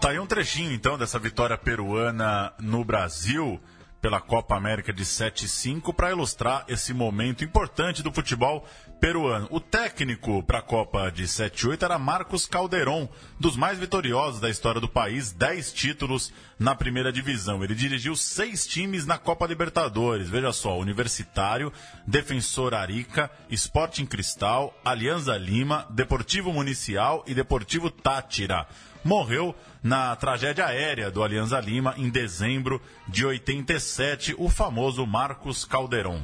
[0.00, 3.60] Tá aí um trechinho então dessa vitória peruana no Brasil
[4.00, 8.64] pela Copa América de 7-5 para ilustrar esse momento importante do futebol
[9.00, 9.48] peruano.
[9.50, 14.80] O técnico para a Copa de 7-8 era Marcos Calderon, dos mais vitoriosos da história
[14.80, 17.62] do país, 10 títulos na primeira divisão.
[17.62, 20.28] Ele dirigiu seis times na Copa Libertadores.
[20.28, 21.72] Veja só, Universitário,
[22.06, 28.66] Defensor Arica, Sporting Cristal, Alianza Lima, Deportivo Municial e Deportivo Tátira
[29.06, 36.20] morreu na tragédia aérea do Alianza Lima em dezembro de 87, o famoso Marcos Calderon.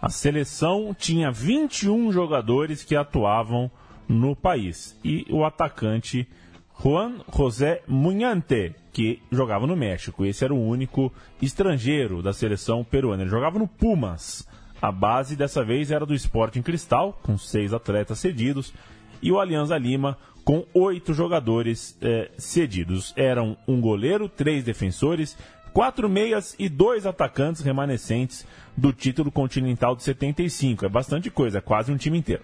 [0.00, 3.68] A seleção tinha 21 jogadores que atuavam
[4.08, 6.28] no país e o atacante
[6.80, 10.24] Juan José Munhante, que jogava no México.
[10.24, 13.22] Esse era o único estrangeiro da seleção peruana.
[13.22, 14.46] Ele jogava no Pumas.
[14.80, 18.72] A base dessa vez era do Sporting Cristal, com seis atletas cedidos,
[19.22, 23.12] e o Alianza Lima com oito jogadores eh, cedidos.
[23.16, 25.36] Eram um goleiro, três defensores,
[25.72, 28.46] quatro meias e dois atacantes remanescentes
[28.76, 30.84] do título continental de 75.
[30.84, 32.42] É bastante coisa, é quase um time inteiro.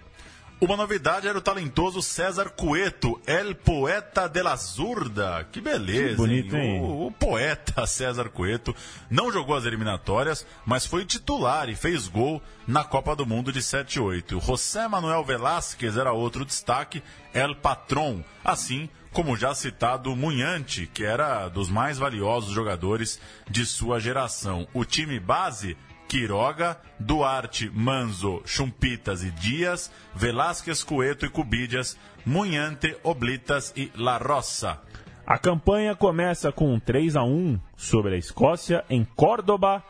[0.63, 5.43] Uma novidade era o talentoso César Cueto, El Poeta de la Zurda.
[5.51, 6.75] Que beleza, Que bonito, hein?
[6.75, 6.81] hein?
[6.83, 8.75] O, o poeta César Cueto
[9.09, 13.59] não jogou as eliminatórias, mas foi titular e fez gol na Copa do Mundo de
[13.59, 14.37] 7 e 8.
[14.37, 17.01] O José Manuel Velásquez era outro destaque,
[17.33, 23.19] El Patron, assim como já citado Munhante, que era dos mais valiosos jogadores
[23.49, 24.67] de sua geração.
[24.75, 25.75] O time base
[26.11, 34.81] Quiroga, Duarte, Manzo, Chumpitas e Dias, Velásquez, Cueto e Cubidias, Munhante, Oblitas e La Roça.
[35.25, 39.81] A campanha começa com um 3 a 1 sobre a Escócia em Córdoba,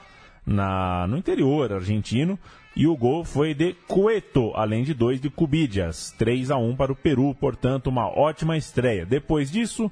[0.45, 2.37] na, no interior argentino,
[2.75, 6.13] e o gol foi de Cueto, além de dois de Cubidias.
[6.19, 9.07] 3 a 1 para o Peru, portanto, uma ótima estreia.
[9.07, 9.91] Depois disso,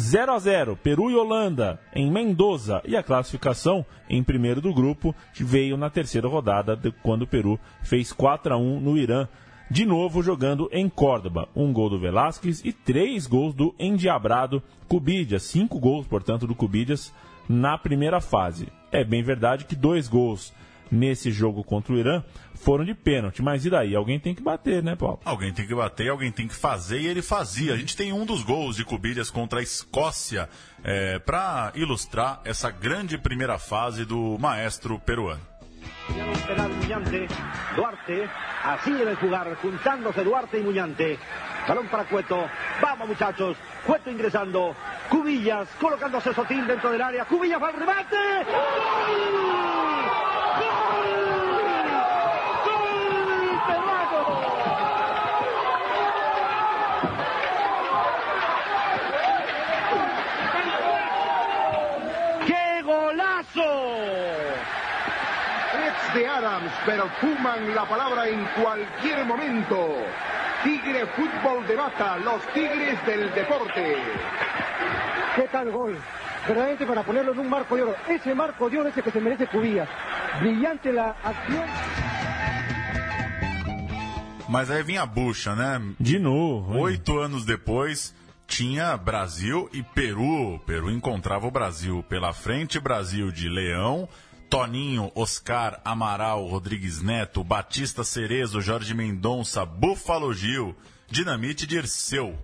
[0.00, 5.14] 0 a 0 Peru e Holanda em Mendoza e a classificação em primeiro do grupo
[5.34, 9.28] veio na terceira rodada quando o Peru fez 4 a 1 no Irã,
[9.70, 11.50] de novo jogando em Córdoba.
[11.54, 17.12] Um gol do Velásquez e três gols do endiabrado Cubidias, cinco gols, portanto, do Cubidias
[17.46, 18.68] na primeira fase.
[18.90, 20.50] É bem verdade que dois gols
[20.90, 22.22] nesse jogo contra o Irã
[22.54, 23.94] foram de pênalti, mas e daí?
[23.94, 25.20] Alguém tem que bater, né, Paulo?
[25.24, 27.72] Alguém tem que bater, alguém tem que fazer, e ele fazia.
[27.72, 30.48] A gente tem um dos gols de Cubilhas contra a Escócia
[31.24, 35.40] para ilustrar essa grande primeira fase do maestro peruano.
[36.46, 37.28] Penal Muñante,
[37.76, 38.28] Duarte,
[38.64, 41.18] así deben jugar, juntándose Duarte y Muñante.
[41.68, 42.48] Balón para Cueto,
[42.80, 44.74] vamos muchachos, Cueto ingresando,
[45.08, 48.16] Cubillas colocándose Sotín dentro del área, Cubillas va al remate.
[48.44, 48.54] ¡Gol!
[50.58, 50.80] ¡Gol!
[50.84, 51.30] ¡Gol!
[62.46, 63.30] Peruano,
[65.72, 69.96] Ex de Adams perfuman la palabra en cualquier momento.
[70.62, 73.96] Tigre Fútbol de Bata, los tigres del deporte.
[75.36, 75.96] ¿Qué tal gol?
[76.46, 77.96] Verdaderamente para ponerlo en un marco de oro.
[78.08, 79.88] Ese marco de oro es el que se merece Cubillas.
[80.40, 81.64] Brillante la acción.
[84.48, 85.80] Mas aí vinha a bucha, né?
[85.98, 86.74] De novo.
[86.74, 86.82] hein?
[86.82, 88.14] Oito anos depois,
[88.48, 90.58] tinha Brasil e Peru.
[90.66, 94.08] Peru encontrava o Brasil pela frente, Brasil de Leão,
[94.50, 100.74] Toninho, Oscar, Amaral, Rodrigues Neto, Batista Cerezo, Jorge Mendonça, Búfalo Gil,
[101.08, 102.36] Dinamite Dirceu.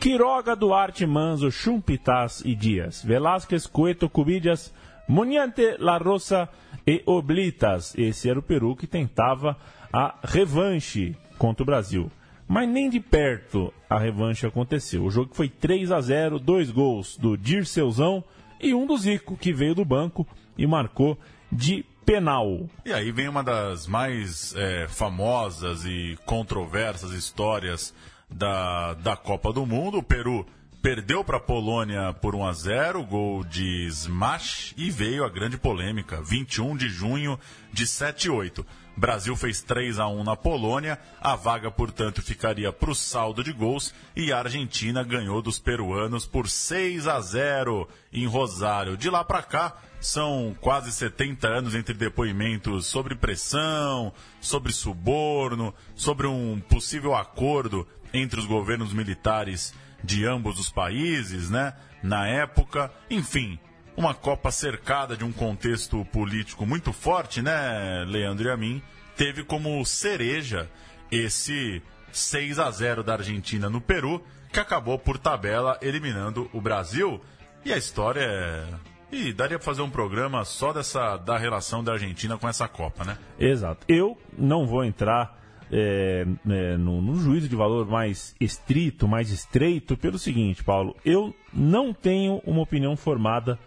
[0.00, 3.04] Quiroga, Duarte, Manzo, Chumpitaz e Dias.
[3.04, 4.74] Velásquez, Cueto, Cubillas,
[5.06, 6.48] Muniante, La Roça
[6.84, 7.94] e Oblitas.
[7.96, 9.56] Esse era o Peru que tentava
[9.92, 12.10] a revanche contra o Brasil.
[12.48, 15.04] Mas nem de perto a revanche aconteceu.
[15.04, 18.24] O jogo foi 3 a 0 dois gols do Dirceuzão
[18.60, 21.18] e um do Zico, que veio do banco e marcou
[21.50, 22.68] de penal.
[22.84, 27.94] E aí vem uma das mais é, famosas e controversas histórias
[28.28, 29.98] da, da Copa do Mundo.
[29.98, 30.46] O Peru
[30.82, 35.56] perdeu para a Polônia por 1 a 0, gol de Smash, e veio a grande
[35.56, 37.38] polêmica, 21 de junho
[37.72, 38.66] de 7 e 8.
[38.96, 43.52] Brasil fez 3 a 1 na Polônia, a vaga, portanto, ficaria para o saldo de
[43.52, 48.96] gols e a Argentina ganhou dos peruanos por 6 a 0 em Rosário.
[48.96, 56.26] De lá para cá, são quase 70 anos entre depoimentos sobre pressão, sobre suborno, sobre
[56.26, 59.72] um possível acordo entre os governos militares
[60.04, 61.74] de ambos os países, né?
[62.02, 63.58] Na época, enfim,
[63.96, 68.82] uma Copa cercada de um contexto político muito forte, né, Leandro e a mim,
[69.16, 70.68] teve como cereja
[71.10, 77.20] esse 6 a 0 da Argentina no Peru, que acabou por tabela eliminando o Brasil.
[77.64, 78.66] E a história é.
[79.10, 83.04] E daria pra fazer um programa só dessa da relação da Argentina com essa Copa,
[83.04, 83.18] né?
[83.38, 83.84] Exato.
[83.86, 85.38] Eu não vou entrar
[85.70, 90.96] é, é, no, no juízo de valor mais estrito, mais estreito, pelo seguinte, Paulo.
[91.04, 93.58] Eu não tenho uma opinião formada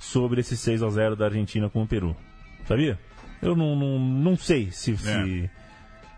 [0.00, 2.16] sobre esse 6 a 0 da Argentina com o Peru.
[2.66, 2.98] Sabia?
[3.40, 5.50] Eu não, não, não sei se, se,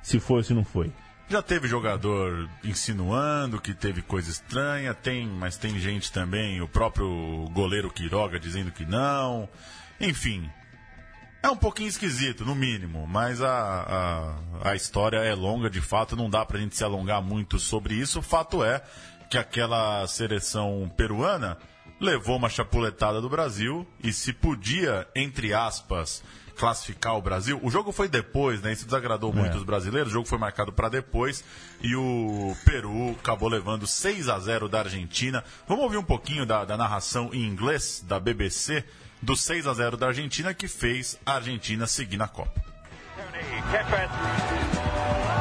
[0.02, 0.90] se foi ou se não foi.
[1.28, 7.48] Já teve jogador insinuando que teve coisa estranha, tem, mas tem gente também, o próprio
[7.52, 9.48] goleiro Quiroga dizendo que não.
[10.00, 10.48] Enfim,
[11.42, 16.14] é um pouquinho esquisito, no mínimo, mas a, a, a história é longa de fato,
[16.14, 18.18] não dá pra gente se alongar muito sobre isso.
[18.18, 18.82] O fato é
[19.30, 21.56] que aquela seleção peruana
[22.02, 26.22] levou uma chapuletada do Brasil e se podia, entre aspas,
[26.56, 27.58] classificar o Brasil.
[27.62, 28.72] O jogo foi depois, né?
[28.72, 30.10] Isso desagradou muito os brasileiros.
[30.10, 31.44] O jogo foi marcado para depois
[31.80, 35.44] e o Peru acabou levando 6 a 0 da Argentina.
[35.66, 38.84] Vamos ouvir um pouquinho da, da narração em inglês da BBC
[39.22, 42.60] do 6 a 0 da Argentina que fez a Argentina seguir na Copa.
[43.70, 45.31] Kempes.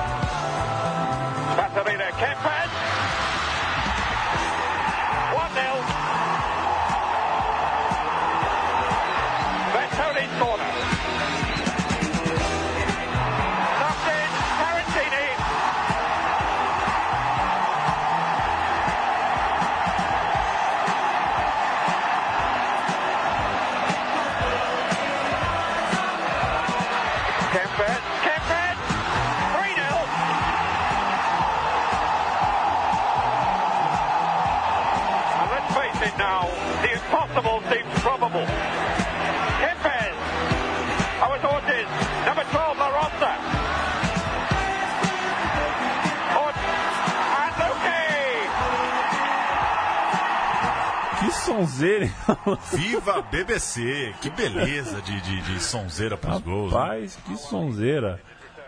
[52.73, 54.13] Viva a BBC!
[54.21, 56.71] Que beleza de, de, de sonzeira pros gols.
[56.71, 56.77] né?
[56.79, 58.21] Rapaz, que sonzeira.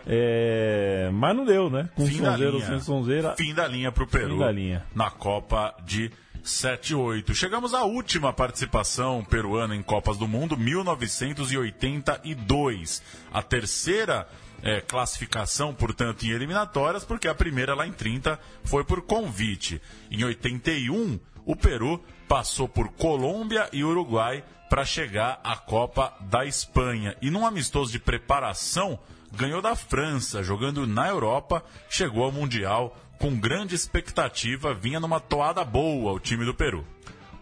[0.06, 1.88] É, Mas não deu, né?
[1.94, 2.68] Com Fim da sonzeira ou linha.
[2.70, 3.34] sem sonzeira.
[3.36, 4.84] Fim da linha pro Peru Fim da linha.
[4.94, 6.10] na Copa de
[6.44, 7.32] 7-8.
[7.34, 13.02] Chegamos à última participação peruana em Copas do Mundo, 1982.
[13.32, 14.28] A terceira
[14.62, 19.80] eh, classificação, portanto, em eliminatórias, porque a primeira lá em 30 foi por convite.
[20.10, 21.98] Em 81, o Peru
[22.28, 27.16] passou por Colômbia e Uruguai para chegar à Copa da Espanha.
[27.22, 28.98] E num amistoso de preparação,
[29.32, 35.64] ganhou da França, jogando na Europa, chegou ao Mundial com grande expectativa, vinha numa toada
[35.64, 36.84] boa o time do Peru.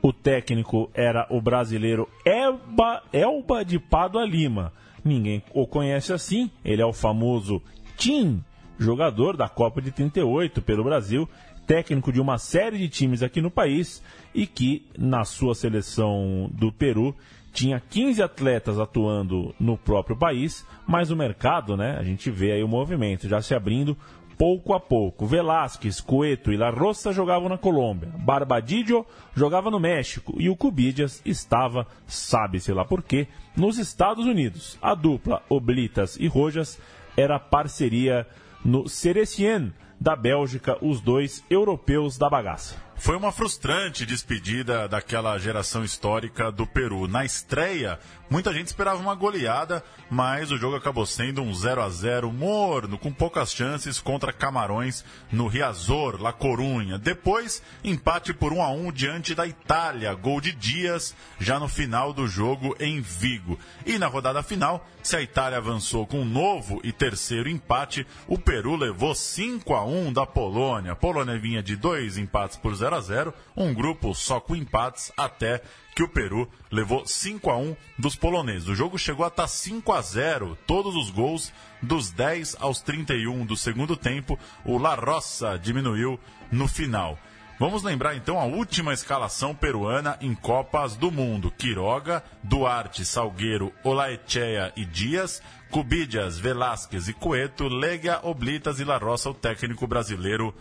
[0.02, 4.72] O técnico era o brasileiro Elba, Elba de Pádua Lima.
[5.04, 6.50] Ninguém o conhece assim.
[6.64, 7.62] Ele é o famoso
[7.96, 8.44] Tim,
[8.78, 11.28] jogador da Copa de 38 pelo Brasil,
[11.66, 14.02] técnico de uma série de times aqui no país
[14.34, 17.14] e que na sua seleção do Peru
[17.52, 22.62] tinha 15 atletas atuando no próprio país, mas o mercado, né, a gente vê aí
[22.62, 23.96] o movimento já se abrindo
[24.38, 25.26] pouco a pouco.
[25.26, 28.08] Velásquez, Cueto e La Roça jogavam na Colômbia.
[28.18, 34.78] Barbadillo jogava no México e o Cubidias estava, sabe-se lá por quê, nos Estados Unidos.
[34.80, 36.80] A dupla Oblitas e Rojas
[37.16, 38.26] era parceria
[38.64, 39.72] no Cerecien
[40.02, 42.74] da Bélgica, os dois europeus da bagaça.
[42.96, 47.08] Foi uma frustrante despedida daquela geração histórica do Peru.
[47.08, 47.98] Na estreia,
[48.32, 52.96] muita gente esperava uma goleada, mas o jogo acabou sendo um 0 a 0 morno,
[52.96, 56.98] com poucas chances contra Camarões no Riazor, La Corunha.
[56.98, 62.14] Depois, empate por 1 a 1 diante da Itália, gol de Dias, já no final
[62.14, 63.58] do jogo em Vigo.
[63.84, 68.38] E na rodada final, se a Itália avançou com um novo e terceiro empate, o
[68.38, 70.92] Peru levou 5 a 1 da Polônia.
[70.92, 75.12] A Polônia vinha de dois empates por 0 a 0, um grupo só com empates
[75.18, 75.60] até
[75.94, 78.68] que o Peru levou 5 a 1 dos poloneses.
[78.68, 83.44] O jogo chegou a estar 5 a 0, todos os gols dos 10 aos 31
[83.44, 84.38] do segundo tempo.
[84.64, 86.18] O La Roça diminuiu
[86.50, 87.18] no final.
[87.60, 94.72] Vamos lembrar então a última escalação peruana em Copas do Mundo: Quiroga, Duarte, Salgueiro, Olaechea
[94.74, 95.40] e Dias,
[95.70, 100.52] Cubidias, Velásquez e Cueto, Lega, Oblitas e La Roça, o técnico brasileiro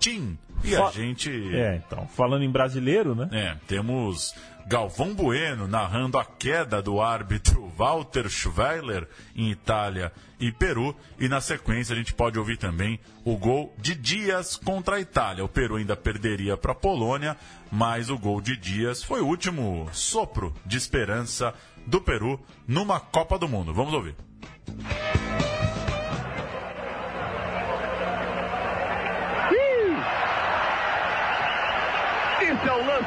[0.00, 0.36] Tim.
[0.64, 1.30] E a Fa- gente.
[1.54, 3.28] É, então, falando em brasileiro, né?
[3.30, 4.34] É, temos
[4.68, 10.94] Galvão Bueno narrando a queda do árbitro Walter Schweiler em Itália e Peru.
[11.18, 15.42] E na sequência a gente pode ouvir também o gol de Dias contra a Itália.
[15.42, 17.34] O Peru ainda perderia para a Polônia,
[17.72, 21.54] mas o gol de Dias foi o último sopro de esperança
[21.86, 23.72] do Peru numa Copa do Mundo.
[23.72, 24.16] Vamos ouvir.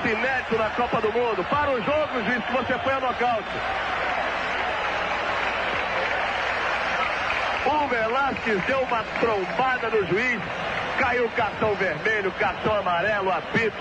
[0.02, 1.44] Lance inédito na Copa do Mundo.
[1.44, 3.50] Para o jogo, juiz, que você foi a nocaute.
[7.66, 10.42] O Velasquez deu uma trombada no juiz.
[10.98, 13.78] Caiu cartão vermelho, cartão amarelo, apito.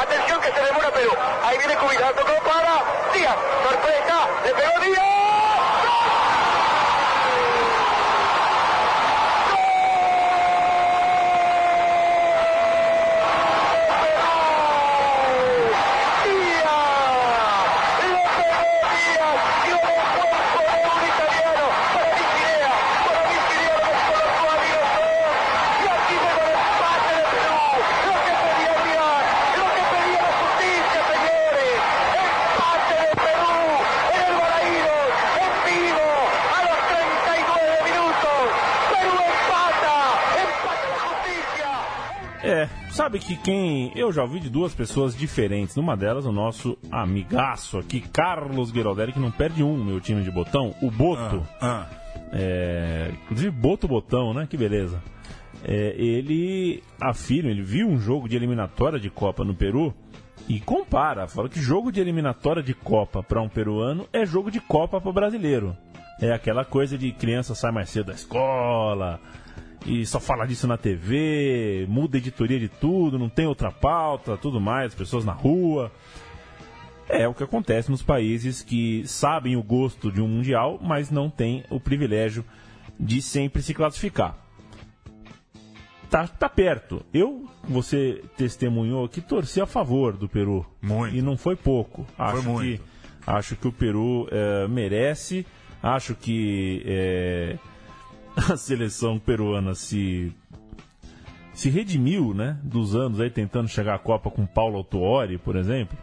[0.00, 1.10] Atención que se demora Perú.
[1.44, 3.36] Ahí viene Cubilán, tocó para Díaz.
[3.68, 5.23] Sorpresa, le pegó Díaz.
[43.04, 43.92] Sabe que quem.
[43.94, 45.76] Eu já ouvi de duas pessoas diferentes.
[45.76, 50.30] Numa delas, o nosso amigaço aqui, Carlos Guirodelli, que não perde um, meu time de
[50.30, 51.46] botão, o Boto.
[51.60, 51.86] Ah,
[52.32, 54.46] É, inclusive, Boto Botão, né?
[54.48, 55.02] Que beleza.
[55.62, 59.94] É, ele afirma, ele viu um jogo de eliminatória de Copa no Peru
[60.48, 61.28] e compara.
[61.28, 65.12] Fala que jogo de eliminatória de Copa para um peruano é jogo de Copa para
[65.12, 65.76] brasileiro.
[66.20, 69.20] É aquela coisa de criança sai mais cedo da escola
[69.86, 74.36] e só fala disso na TV, muda a editoria de tudo, não tem outra pauta,
[74.36, 75.92] tudo mais, pessoas na rua.
[77.06, 81.28] É o que acontece nos países que sabem o gosto de um mundial, mas não
[81.28, 82.44] têm o privilégio
[82.98, 84.38] de sempre se classificar.
[86.08, 87.04] Tá, tá perto.
[87.12, 90.64] Eu, você testemunhou aqui, torci a favor do Peru.
[90.80, 91.14] Muito.
[91.14, 92.06] E não foi pouco.
[92.16, 92.78] Acho muito.
[92.78, 92.84] que
[93.26, 95.44] acho que o Peru eh, merece.
[95.82, 97.58] Acho que eh,
[98.50, 100.32] a seleção peruana se
[101.52, 105.96] se redimiu, né, dos anos aí tentando chegar à Copa com Paulo Autuori, por exemplo.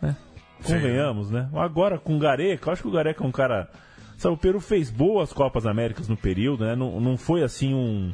[0.00, 0.16] Né?
[0.60, 0.74] Sim.
[0.74, 1.48] Convenhamos, né?
[1.54, 3.70] Agora com Gareca, eu acho que o Gareca é um cara.
[4.16, 6.76] Sabe, o Peru fez boas Copas Américas no período, né?
[6.76, 8.12] Não, não foi assim um,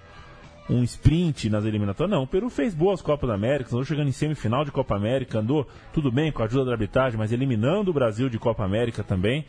[0.69, 2.11] um sprint nas eliminatórias.
[2.17, 5.67] Não, o Peru fez boas Copas Américas, andou chegando em semifinal de Copa América, andou
[5.93, 9.45] tudo bem com a ajuda da arbitragem, mas eliminando o Brasil de Copa América também.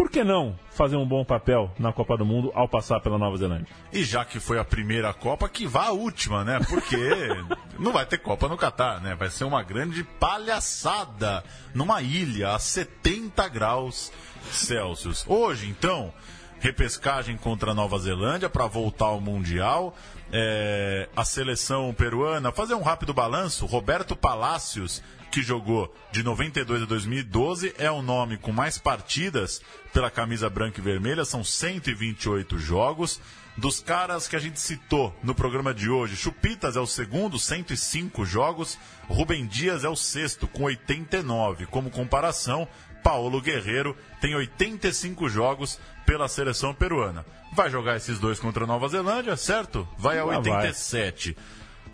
[0.00, 3.36] Por que não fazer um bom papel na Copa do Mundo ao passar pela Nova
[3.36, 3.66] Zelândia?
[3.92, 6.58] E já que foi a primeira Copa, que vá a última, né?
[6.70, 6.96] Porque
[7.78, 9.14] não vai ter Copa no Catar, né?
[9.14, 11.44] Vai ser uma grande palhaçada
[11.74, 14.10] numa ilha a 70 graus
[14.50, 15.22] Celsius.
[15.28, 16.14] Hoje, então,
[16.60, 19.94] repescagem contra a Nova Zelândia para voltar ao Mundial.
[20.32, 23.66] É, a seleção peruana, fazer um rápido balanço.
[23.66, 29.62] Roberto Palácios, que jogou de 92 a 2012, é o nome com mais partidas
[29.92, 33.20] pela camisa branca e vermelha, são 128 jogos.
[33.56, 38.24] Dos caras que a gente citou no programa de hoje, Chupitas é o segundo, 105
[38.24, 38.78] jogos.
[39.08, 41.66] Rubem Dias é o sexto, com 89.
[41.66, 42.66] Como comparação,
[43.02, 47.24] Paulo Guerreiro tem 85 jogos pela seleção peruana.
[47.52, 49.86] Vai jogar esses dois contra a Nova Zelândia, certo?
[49.98, 50.36] Vai a Ah, vai.
[50.38, 51.36] 87.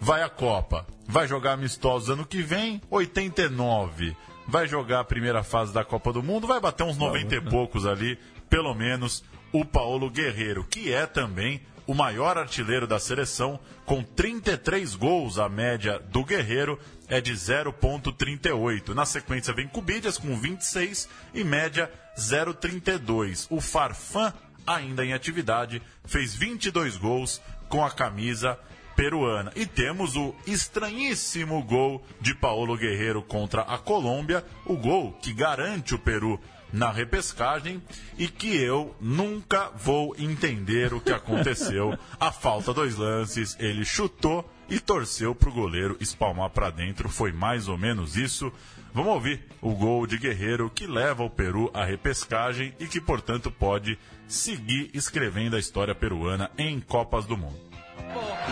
[0.01, 0.87] Vai a Copa.
[1.09, 4.17] Vai jogar amistosos ano que vem, 89.
[4.49, 7.87] Vai jogar a primeira fase da Copa do Mundo, vai bater uns 90 e poucos
[7.87, 14.03] ali, pelo menos o Paulo Guerreiro, que é também o maior artilheiro da seleção, com
[14.03, 15.39] 33 gols.
[15.39, 16.79] A média do Guerreiro
[17.09, 18.89] é de 0,38.
[18.89, 23.47] Na sequência vem Cubidias com 26 e média 0,32.
[23.49, 24.33] O Farfan,
[24.67, 28.59] ainda em atividade, fez 22 gols com a camisa
[28.97, 29.53] peruana.
[29.55, 35.95] E temos o estranhíssimo gol de Paulo Guerreiro contra a Colômbia, o gol que garante
[35.95, 36.41] o Peru
[36.73, 37.81] na repescagem
[38.19, 41.97] e que eu nunca vou entender o que aconteceu.
[42.19, 47.09] A falta dois lances, ele chutou e torceu para o goleiro espalmar para dentro.
[47.09, 48.53] Foi mais ou menos isso.
[48.93, 53.51] Vamos ouvir o gol de Guerreiro que leva o Peru à repescagem e que, portanto,
[53.51, 57.66] pode seguir escrevendo a história peruana em Copas do Mundo.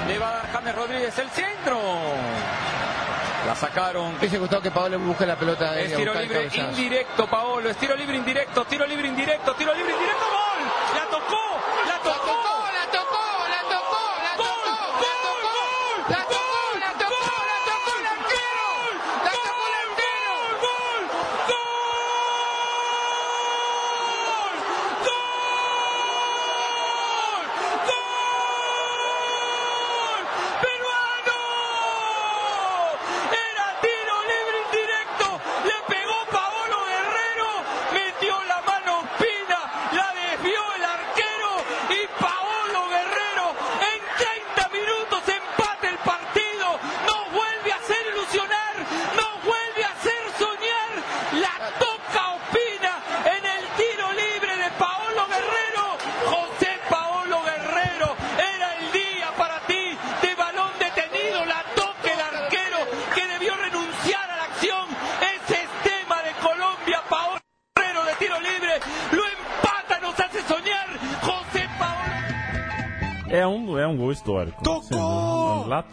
[0.08, 1.80] Le va a dar James Rodríguez el centro.
[3.46, 4.16] La sacaron.
[4.16, 7.68] Hubiese gustado que Paolo busque la pelota Es y a tiro libre indirecto, Paolo.
[7.68, 10.24] Es tiro libre indirecto, tiro libre indirecto, tiro libre indirecto.
[10.24, 10.53] ¡Gol!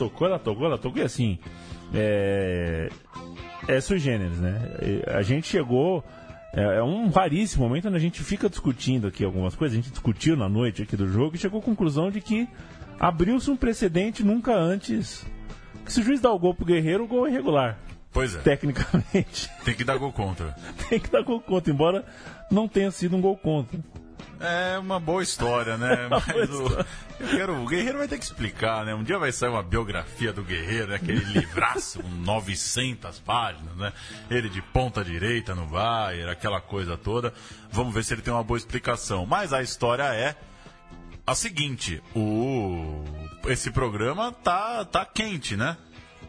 [0.02, 0.28] Tocou!
[0.28, 1.00] Ela tocou, ela tocou.
[1.00, 1.38] E assim,
[1.94, 2.90] é,
[3.68, 4.60] é sui generis, né?
[5.08, 6.04] A gente chegou.
[6.54, 9.78] É, é um raríssimo momento onde a gente fica discutindo aqui algumas coisas.
[9.78, 12.48] A gente discutiu na noite aqui do jogo e chegou à conclusão de que
[13.00, 15.24] abriu-se um precedente nunca antes.
[15.86, 17.78] Que se o juiz dá o gol pro Guerreiro, o gol é irregular.
[18.12, 19.50] Pois é, Tecnicamente.
[19.64, 20.56] tem que dar gol contra.
[20.90, 22.04] Tem que dar gol contra, embora
[22.52, 23.80] não tenha sido um gol contra.
[24.44, 26.08] É uma boa história, né?
[26.10, 26.86] Mas o,
[27.20, 28.96] eu quero, o Guerreiro vai ter que explicar, né?
[28.96, 30.96] Um dia vai sair uma biografia do Guerreiro, né?
[30.96, 33.94] aquele livraço com 900 páginas, né?
[34.32, 37.32] Ele de ponta direita no Bayern, aquela coisa toda.
[37.72, 39.28] Vamos ver se ele tem uma boa explicação.
[39.28, 40.36] Mas a história é
[41.26, 43.04] a seguinte: o
[43.46, 45.78] esse programa tá tá quente, né?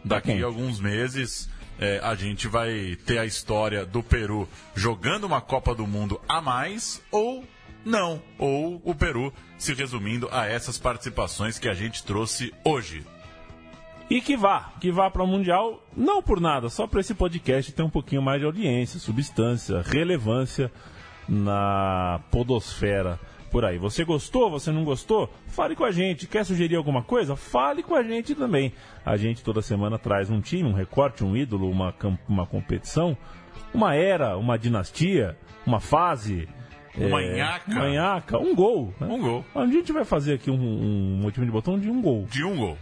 [0.05, 0.43] Daqui quente.
[0.43, 1.49] a alguns meses
[1.79, 6.39] é, a gente vai ter a história do Peru jogando uma Copa do Mundo a
[6.39, 7.43] mais ou
[7.85, 13.03] não, ou o Peru se resumindo a essas participações que a gente trouxe hoje.
[14.09, 17.71] E que vá, que vá para o Mundial, não por nada, só para esse podcast
[17.71, 20.71] ter um pouquinho mais de audiência, substância, relevância
[21.27, 23.19] na podosfera
[23.53, 23.77] por aí.
[23.77, 24.49] Você gostou?
[24.49, 25.29] Você não gostou?
[25.47, 26.27] Fale com a gente.
[26.27, 27.35] Quer sugerir alguma coisa?
[27.35, 28.73] Fale com a gente também.
[29.05, 31.93] A gente toda semana traz um time, um recorte, um ídolo, uma,
[32.27, 33.15] uma competição,
[33.71, 36.49] uma era, uma dinastia, uma fase.
[36.97, 37.71] É, nhaca.
[37.71, 38.93] Uma nhaca, um gol.
[38.99, 39.07] né?
[39.07, 39.45] Um gol.
[39.55, 42.27] A gente vai fazer aqui um, um, time de botão de um gol.
[42.29, 42.77] De um gol.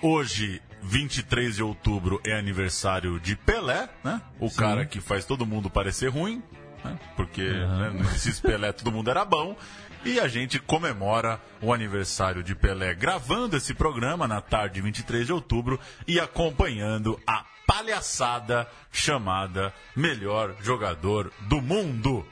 [0.00, 4.20] Hoje, 23 de outubro, é aniversário de Pelé, né?
[4.40, 6.42] O cara que faz todo mundo parecer ruim,
[6.82, 6.98] né?
[7.16, 9.56] Porque né, nesses Pelé todo mundo era bom.
[10.04, 15.26] E a gente comemora o aniversário de Pelé gravando esse programa na tarde de 23
[15.26, 22.26] de outubro e acompanhando a palhaçada chamada Melhor Jogador do Mundo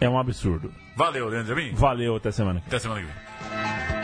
[0.00, 0.72] é um absurdo.
[0.96, 1.72] Valeu, Leandro Amin.
[1.74, 2.62] Valeu, até semana.
[2.66, 3.97] Até semana que vem.